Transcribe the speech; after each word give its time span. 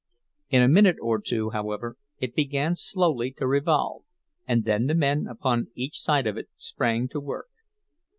In 0.49 0.63
a 0.63 0.67
minute 0.67 0.95
or 0.99 1.21
two, 1.21 1.51
however, 1.51 1.95
it 2.17 2.33
began 2.33 2.73
slowly 2.73 3.31
to 3.33 3.45
revolve, 3.45 4.01
and 4.47 4.63
then 4.65 4.87
the 4.87 4.95
men 4.95 5.27
upon 5.27 5.67
each 5.75 5.99
side 5.99 6.25
of 6.25 6.37
it 6.37 6.49
sprang 6.55 7.07
to 7.09 7.19
work. 7.19 7.49